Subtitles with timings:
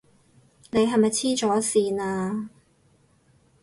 [0.71, 2.49] 你係咪痴咗線啊？